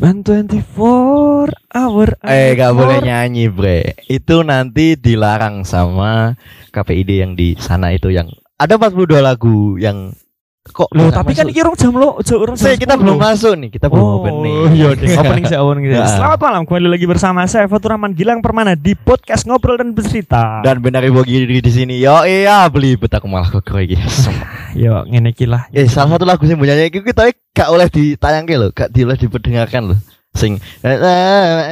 [0.00, 2.08] Spend 24 hour.
[2.24, 6.40] Eh gak boleh nyanyi bre Itu nanti dilarang sama
[6.72, 10.16] KPID yang di sana itu yang Ada 42 lagu yang
[10.60, 11.52] Kok Loh, nggak tapi kan masuk?
[11.56, 14.76] iki rong jam lo, jam orang Saya kita belum masuk nih Kita belum Oh, opening
[14.76, 15.16] iya deh.
[15.16, 16.04] opening saya opening saya.
[16.04, 16.12] Nah.
[16.12, 20.60] Selamat malam, kembali lagi bersama saya Fatur Rahman Gilang Permana di podcast ngobrol dan bercerita.
[20.60, 23.96] Dan benar ibu gini di sini Yo iya beli betak malah kok iki
[24.84, 25.64] yo ngene iki lah.
[25.72, 29.82] Eh salah satu lagu yang punya iki kita gak oleh ditayangke lho Gak boleh diperdengarkan
[29.88, 29.96] lho
[30.30, 30.60] Sing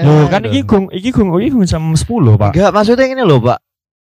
[0.01, 2.09] Loh, kan iki gung iki gung iki gung jam 10,
[2.41, 2.57] Pak.
[2.57, 3.60] Enggak maksudnya ini loh pak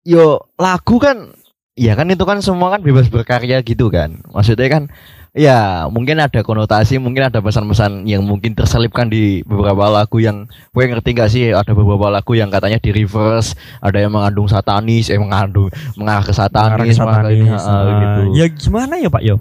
[0.07, 1.35] Yo lagu kan
[1.79, 4.83] Ya kan itu kan semua kan bebas berkarya gitu kan Maksudnya kan
[5.31, 10.91] Ya mungkin ada konotasi Mungkin ada pesan-pesan yang mungkin terselipkan di beberapa lagu yang Gue
[10.91, 15.21] ngerti gak sih Ada beberapa lagu yang katanya di reverse Ada yang mengandung satanis Eh
[15.23, 17.63] mengandung Mengarah ke satanis, mengarah ke- satanis.
[17.63, 18.23] Nah, gitu.
[18.35, 19.37] Ya gimana ya, Pak yo?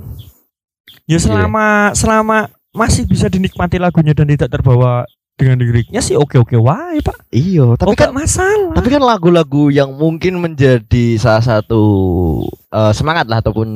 [1.08, 2.38] Ya selama selama
[2.76, 5.08] masih bisa dinikmati lagunya dan tidak terbawa
[5.38, 7.30] dengan liriknya sih oke-oke wae, Pak.
[7.30, 8.74] Iya Tapi oh, kan masalah.
[8.74, 11.84] Tapi kan lagu-lagu yang mungkin menjadi salah satu
[12.68, 13.70] eh, semangat lah ataupun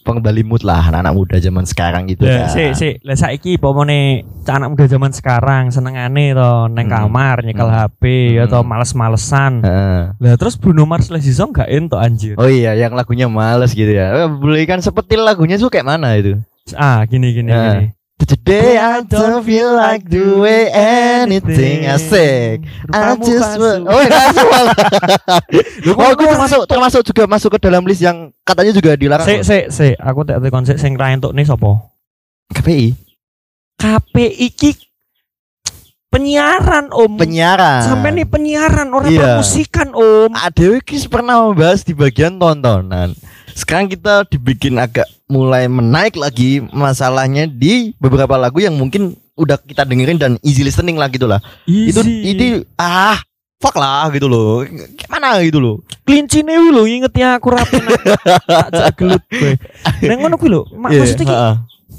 [0.00, 2.50] pengembali mood lah anak-anak muda zaman sekarang gitu Lah, kan.
[2.50, 6.96] sik sik, lah saiki pomone anak muda zaman sekarang senengane to neng Hmm.
[7.04, 7.76] kamar nyekel Hmm.
[7.84, 8.02] HP
[8.40, 8.68] atau Hmm.
[8.72, 9.52] males-malesan.
[9.60, 10.00] Heeh.
[10.16, 12.32] Lah terus Bruno Mars Lazy Song gak ento anjir.
[12.36, 14.24] Oh iya, yang lagunya males gitu ya.
[14.24, 16.40] Eh, Belikan seperti lagunya tuh kayak mana itu?
[16.72, 17.76] Ah, gini gini Nah.
[17.76, 17.92] gini.
[18.24, 22.64] Today I don't feel like doing anything asik.
[22.88, 23.84] I just want...
[23.84, 24.32] Oh iya.
[25.92, 29.28] Oh, itu termasuk termasuk juga masuk ke dalam list yang katanya juga dilarang.
[29.28, 31.84] Sik sik sik, aku tak tekon sik sing ra entuk nih sapa?
[32.52, 32.96] KPI
[33.76, 34.70] KPI iki
[36.08, 37.18] penyiaran Om.
[37.18, 37.82] penyiaran.
[37.82, 39.20] Sampai nih penyiaran orang Iya.
[39.42, 40.30] permusikan Om.
[40.86, 43.12] Kis pernah membahas di bagian tontonan.
[43.54, 49.82] Sekarang kita dibikin agak mulai menaik lagi masalahnya di beberapa lagu yang mungkin udah kita
[49.82, 51.38] dengerin dan easy listening lah gitu lah.
[51.64, 52.44] Itu itu
[52.74, 53.18] ah
[53.56, 54.66] fuck lah gitu loh.
[54.98, 55.76] Gimana gitu loh.
[56.04, 57.80] klincine lho inget ya aku rapi
[58.74, 59.52] tak gelut kowe.
[60.04, 61.24] Neng ngono kuwi lho, mak- Iya, maksudnya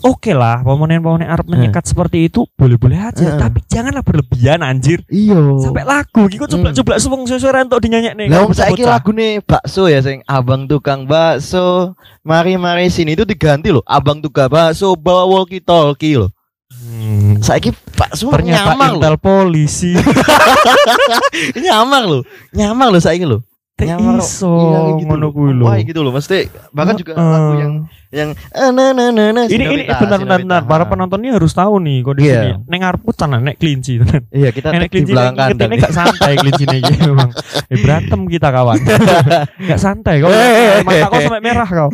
[0.03, 3.39] oke lah pemonen-pemonen Arab menyekat seperti itu boleh-boleh aja Heeh.
[3.39, 5.05] tapi janganlah berlebihan anjir.
[5.07, 5.37] Iya.
[5.61, 10.03] sampai lagu gitu coba-coba suwung sesuai entuk dinyanyek nih Lah saiki lagu nih bakso ya
[10.03, 11.95] sing abang tukang bakso
[12.25, 16.33] mari mari sini itu diganti loh abang tukang bakso bawa walkie talkie loh
[16.73, 17.39] hmm.
[17.45, 19.93] saiki bakso ternyata nyamang loh intel polisi.
[21.65, 23.43] Nyamang loh nyamang loh saiki loh
[23.75, 25.67] Teh iso iya, gitu ngono kuwi lho.
[25.67, 26.15] Wah gitu loh.
[26.15, 27.73] Mesti bahkan juga lagu yang
[28.07, 30.61] yang eh, na na na na ini ini Sinarita, bentar bentar bentar.
[30.63, 32.39] Para penonton ini harus tahu nih kondisi Iya.
[32.39, 32.51] ini.
[32.71, 34.23] Neng ngarepku tenan nek kelinci tenan.
[34.31, 37.29] Iya kita Nek kelinci belakang ini gak santai kelinci ini memang
[37.67, 38.79] eh, berantem kita kawan.
[39.75, 40.23] Gak santai.
[40.23, 40.79] Kau Eh.
[40.87, 41.89] mata kau sampai merah kau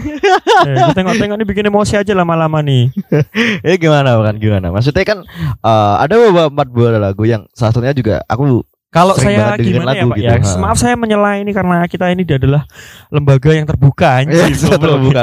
[0.70, 2.94] eh, tengok-tengok ini bikin emosi aja lama-lama nih.
[3.66, 4.70] Eh gimana kan gimana?
[4.70, 5.26] Maksudnya kan
[5.66, 9.96] eh, ada beberapa empat buah lagu yang salah satunya juga aku Kalau Sering saya gimana
[9.96, 10.36] ya Pak gitu, ya?
[10.36, 10.60] ha.
[10.60, 12.68] Maaf saya menyela ini karena kita ini adalah
[13.08, 14.52] lembaga yang terbuka ya anjir.
[14.52, 15.22] sudah terbuka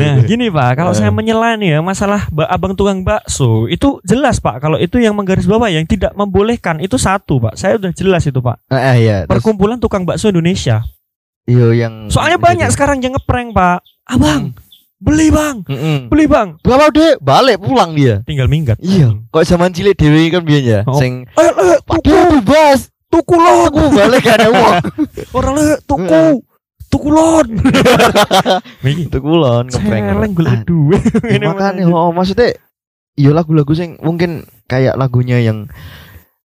[0.00, 0.96] Nah, gini Pak, kalau Eh.
[0.96, 4.58] saya menyela nih ya masalah ba- abang tukang bakso itu jelas Pak.
[4.58, 7.54] Kalau itu yang menggaris bawah yang tidak membolehkan itu satu Pak.
[7.54, 8.56] Saya udah jelas itu Pak.
[8.66, 10.80] eh, eh, iya terus Perkumpulan tukang bakso Indonesia.
[11.44, 13.84] iya yang Soalnya banyak sekarang yang ngeprank Pak.
[14.04, 14.56] Abang,
[14.98, 16.08] beli bang, Mm-mm.
[16.08, 16.56] beli bang.
[16.58, 18.78] berapa deh balik pulang dia Tinggal minggat.
[18.78, 20.96] iya kok zaman cilik dewi kan biyen ya Oh.
[20.96, 22.08] sing Eh, eh, tuku,
[22.40, 23.68] bebas tuku lon.
[23.68, 24.74] aku balik gak ada uang
[25.36, 26.40] Orang le, tuku,
[26.88, 27.48] tuku lon.
[28.88, 31.02] Iki itu kulon ngeprank celeng golek duit.
[31.24, 32.56] Ya, Ini makanya oh, maksudnya
[33.16, 35.68] iya lagu-lagu sing mungkin kayak lagunya yang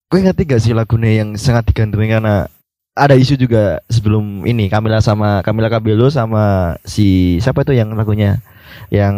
[0.09, 2.45] gue ngerti gak sih lagunya yang sangat digandrungi karena
[2.93, 8.37] ada isu juga sebelum ini Kamila sama Kamila Kabelo sama si siapa itu yang lagunya
[8.93, 9.15] yang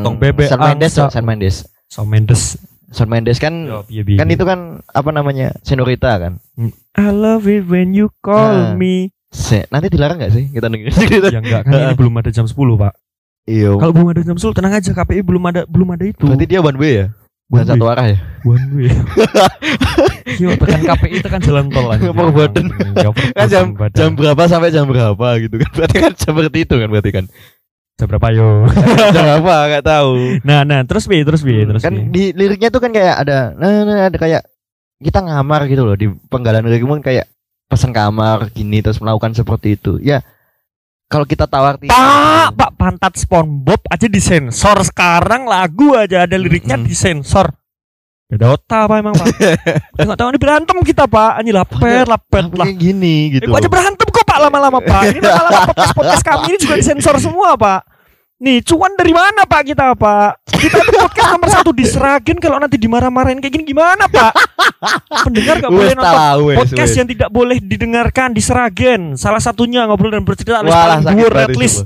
[0.00, 0.92] Potong bebek Shawn Mendes.
[0.96, 1.56] Shawn Mendes
[1.92, 2.56] Shawn Mendes.
[2.88, 4.34] Shawn Mendes kan Yo, piye, piye, kan piye.
[4.34, 6.40] itu kan apa namanya Senorita kan
[6.92, 8.74] I love it when you call Ah.
[8.74, 9.12] me.
[9.28, 10.96] Se nanti dilarang gak sih kita dengerin
[11.28, 12.92] Ya enggak kan ini belum ada jam 10, Pak.
[13.44, 16.20] iya Kalau belum ada jam 10 tenang aja KPI belum ada belum ada itu.
[16.22, 17.06] berarti dia one way ya
[17.46, 17.92] One bukan satu way.
[17.92, 18.88] arah ya One way.
[20.36, 22.00] Yo tekan KPI tekan jalan tol aja.
[22.00, 26.88] Ya, kan jam jam berapa sampai jam berapa gitu kan berarti kan seperti itu kan
[26.88, 27.24] berarti kan
[27.98, 28.70] Jam berapa yo?
[29.14, 30.10] jam berapa nggak tahu
[30.46, 32.06] Nah, nah, terus bi, terus bi, terus kan bi.
[32.14, 34.46] di liriknya tuh kan kayak ada nah, nah, ada kayak
[35.02, 37.26] kita ngamar gitu loh di penggalan lirik pun kayak
[37.66, 40.22] pesan kamar gini terus melakukan seperti itu ya
[41.08, 46.84] kalau kita tawar Pak, Pak pantat SpongeBob aja disensor sekarang lagu aja ada liriknya Mm-mm.
[46.84, 47.48] disensor.
[48.28, 49.26] Beda otak apa emang Pak?
[49.96, 51.40] Tengok tengok ini berantem kita Pak.
[51.40, 52.68] Ini lapet, lapet lah.
[52.68, 54.07] kayak gini gitu Iku aja berantem
[54.38, 55.02] lama-lama Pak.
[55.10, 57.80] Ini lama-lama podcast podcast kami ini juga disensor semua Pak.
[58.38, 60.46] Nih, cuan dari mana Pak kita Pak?
[60.46, 64.30] Kita itu podcast nomor satu di Seragen kalau nanti dimarah-marahin kayak gini gimana Pak?
[65.26, 66.56] Pendengar gak boleh nonton wes.
[66.62, 66.98] podcast wes.
[67.02, 69.18] yang tidak boleh didengarkan di Seragen.
[69.18, 71.82] Salah satunya ngobrol dan bercerita dhuwur banget at least.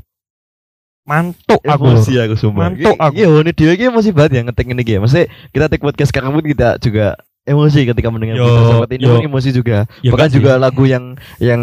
[1.09, 1.73] Mantuk Pak.
[1.73, 1.89] aku.
[1.89, 2.69] Emosi aku sumpah.
[2.69, 3.17] Mantuk aku.
[3.17, 4.99] Iya, ini dia ini emosi banget ya ngetik ini ya.
[5.01, 5.27] Maksudnya
[5.57, 9.15] kita take podcast sekarang pun kita juga emosi ketika mendengar Yo, berita seperti ini yo.
[9.21, 9.79] emosi juga.
[9.99, 10.61] Ya, Bahkan juga sih.
[10.61, 11.05] lagu yang
[11.39, 11.63] yang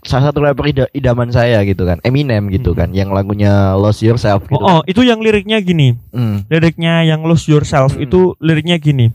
[0.00, 2.78] salah satu rapper ida- idaman saya gitu kan, Eminem gitu Hmm.
[2.80, 4.58] kan, yang lagunya Lose Yourself gitu.
[4.58, 5.94] Oh, oh, itu yang liriknya gini.
[6.10, 6.42] Hmm.
[6.46, 8.02] Liriknya yang lose yourself Hmm.
[8.02, 9.14] itu liriknya gini.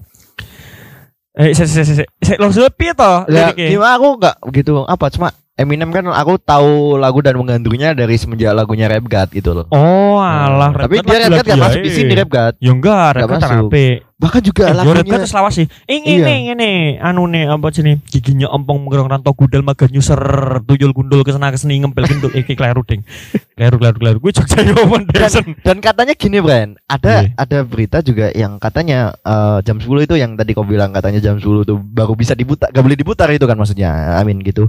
[1.36, 3.68] Eh, saya saya saya saya lose lebih toh Ya, liriknya.
[3.70, 8.52] gimana aku nggak begitu apa cuma Eminem kan aku tahu lagu dan menggandungnya dari semenjak
[8.52, 9.66] lagunya Rap God gitu loh.
[9.70, 10.68] Oh, alah.
[10.70, 11.96] Nah, tapi dia Rap God gak masuk di ae.
[11.96, 12.54] sini Rap God.
[12.58, 13.70] Ya enggak, Nggak Rap God masuk.
[14.16, 15.68] Bahkan juga Eh, lagunya terus lawas sih.
[15.92, 16.24] Ing Iya.
[16.24, 16.70] ini ngene,
[17.04, 18.00] anu nih apa sini?
[18.08, 20.16] Giginya empong menggerong rantau gudal maga nyuser
[20.64, 23.04] tuyul gundul ke sana ke sini ngempel gendul iki kleru ding.
[23.56, 24.18] Kleru kleru kleru.
[24.20, 25.56] Gue Jogja yo Foundation.
[25.64, 27.40] dan katanya gini Bran, ada Iya.
[27.40, 31.40] ada berita juga yang katanya eh, jam 10 itu yang tadi kau bilang katanya jam
[31.40, 34.20] 10 tuh baru bisa diputar, gak boleh diputar itu kan maksudnya.
[34.20, 34.68] Amin gitu.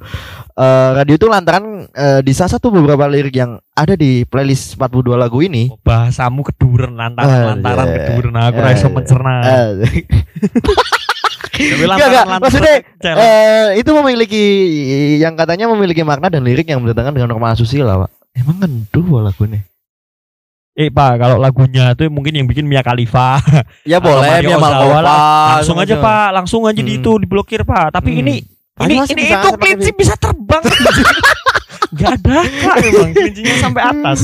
[0.53, 5.19] Eh, radio itu lantaran eh, di salah satu beberapa lirik yang ada di playlist 42
[5.19, 7.99] lagu ini Oh, Bahasamu keduren lantaran lantaran Ah, iya.
[8.07, 9.35] keduren aku ra iso Ah, mencerna.
[11.57, 12.25] lantaran enggak.
[12.25, 14.45] lantaran Maksudnya, eh, itu memiliki
[15.19, 18.11] yang katanya memiliki makna dan lirik yang bertentangan dengan norma asusila, Pak.
[18.37, 19.65] Emang ngenduh lagunya.
[20.77, 23.41] Eh Pak, kalau lagunya itu mungkin yang bikin Mia Khalifa.
[23.89, 24.61] Ya boleh, lah.
[24.61, 25.09] apa,
[25.57, 25.97] langsung aja.
[25.97, 27.01] Pak, langsung aja di Hmm.
[27.01, 27.97] itu diblokir Pak.
[27.97, 28.21] Tapi Hmm.
[28.21, 28.35] ini
[28.77, 30.61] ini ini itu kelinci bisa terbang.
[31.97, 34.19] Gak ada kak emang kelincinya sampai atas.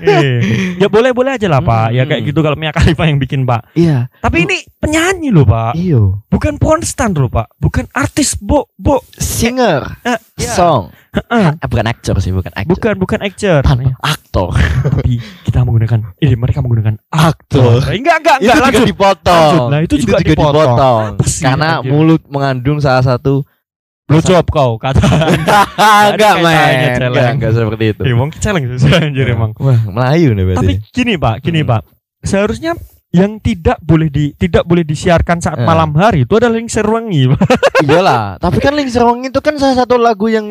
[0.00, 0.38] Eh,
[0.78, 1.92] ya boleh boleh aja lah Pak.
[1.92, 2.28] Ya kayak Hmm.
[2.30, 3.74] gitu kalau Mia Khalifa yang bikin Pak.
[3.74, 5.76] Iya, Tapi ini penyanyi loh Pak.
[5.76, 6.24] iyo.
[6.30, 7.52] Bukan pornstar loh Pak.
[7.58, 9.02] Bukan artis Bo Bo.
[9.12, 10.52] Singer, Eh, ya.
[10.56, 10.88] song.
[11.08, 11.46] Heeh.
[11.54, 12.68] Eh, bukan aktor sih, bukan aktor.
[12.70, 13.60] Bukan bukan actor.
[13.62, 14.52] Tanpa aktor.
[14.52, 17.80] Tapi kita menggunakan ini mereka menggunakan Aktor.
[17.88, 18.86] Enggak enggak Itu enggak juga lanjut.
[18.86, 19.48] dipotong.
[19.48, 19.68] Lanjut.
[19.68, 21.06] Nah, itu juga dipotong.
[21.14, 21.90] Apa sih, Karena anjir?
[21.90, 23.42] mulut mengandung salah satu
[24.04, 25.04] Blowjob kau kata.
[26.08, 27.12] enggak men, celeng.
[27.12, 28.02] enggak, enggak seperti itu.
[28.04, 29.52] Emang challenge sih anjir emang.
[29.60, 30.60] Wah, Melayu nih berarti.
[30.60, 31.70] Tapi gini Pak, gini Hmm.
[31.72, 31.82] Pak.
[32.24, 32.72] Seharusnya
[33.08, 35.64] yang tidak boleh di tidak boleh disiarkan saat Eh.
[35.64, 37.24] malam hari itu adalah link serwengi.
[37.26, 37.40] Pak.
[37.84, 40.44] Iyalah, tapi kan Ling Serwang itu kan salah satu lagu yang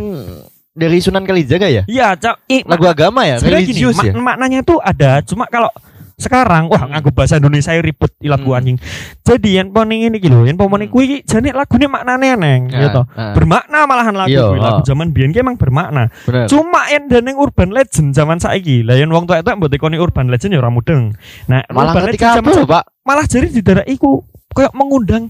[0.71, 1.83] dari Sunan Kalijaga ya?
[1.85, 2.49] Iya, Cak.
[2.63, 4.09] Lagu agama ya, sebenarnya gini, religius ya?
[4.11, 5.69] mak- maknanya itu ada, cuma kalau
[6.17, 6.97] sekarang wah Hmm.
[6.97, 8.61] nganggo bahasa Indonesia ribet ilat gua Hmm.
[8.65, 8.77] anjing.
[9.21, 10.97] Jadi yang poning ini gitu, yang poning Hmm.
[10.97, 13.05] kuwi jane lagune maknane neng gitu.
[13.05, 14.57] nah, Bermakna malahan lagu Iya, kuwi.
[14.57, 14.85] lagu oh.
[14.85, 16.09] zaman biyen ki emang bermakna.
[16.25, 16.49] bener.
[16.49, 18.81] Cuma yang daneng urban legend zaman saiki.
[18.81, 21.13] Lah yang wong tuwa itu mbok tekoni urban legend ya ora mudeng.
[21.45, 22.83] Nah, Malah urban legend zaman Pak?
[23.05, 25.29] malah jadi di daerah iku kayak mengundang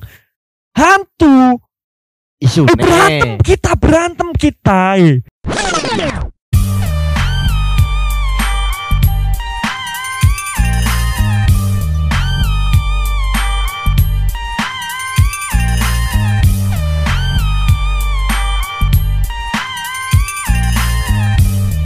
[0.71, 1.59] hantu.
[2.37, 4.95] Isu Eh, berantem kita berantem kita.
[4.95, 5.19] eh.